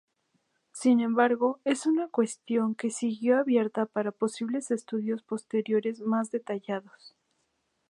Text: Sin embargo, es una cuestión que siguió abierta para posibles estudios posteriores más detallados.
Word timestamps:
Sin 0.71 0.99
embargo, 0.99 1.59
es 1.63 1.85
una 1.85 2.07
cuestión 2.07 2.73
que 2.73 2.89
siguió 2.89 3.37
abierta 3.37 3.85
para 3.85 4.11
posibles 4.11 4.71
estudios 4.71 5.21
posteriores 5.21 5.99
más 5.99 6.31
detallados. 6.31 7.15